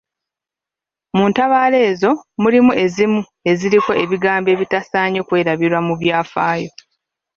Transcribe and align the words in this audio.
Mu 1.15 1.23
ntabaalo 1.31 1.77
ezo, 1.89 2.11
mulimu 2.43 2.71
ezimu 2.83 3.21
eziriko 3.51 3.91
ebigambo 4.03 4.47
ebitasaanye 4.55 5.19
kwerabirwa 5.27 5.79
mu 5.87 5.93
byafaayo. 6.01 6.69